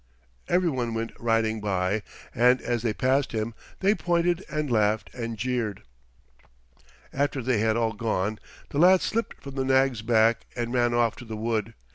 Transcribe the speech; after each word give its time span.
Every 0.47 0.71
one 0.71 0.95
went 0.95 1.11
riding 1.19 1.61
by, 1.61 2.01
and 2.33 2.59
as 2.59 2.81
they 2.81 2.91
passed 2.91 3.33
him 3.33 3.53
they 3.81 3.93
pointed 3.93 4.43
and 4.49 4.71
laughed 4.71 5.13
and 5.13 5.37
jeered. 5.37 5.83
After 7.13 7.39
they 7.43 7.59
had 7.59 7.77
all 7.77 7.93
gone 7.93 8.39
the 8.69 8.79
lad 8.79 9.01
slipped 9.01 9.43
from 9.43 9.53
the 9.53 9.63
nag's 9.63 10.01
back 10.01 10.47
and 10.55 10.73
ran 10.73 10.95
off 10.95 11.15
to 11.17 11.25
the 11.25 11.37
wood. 11.37 11.75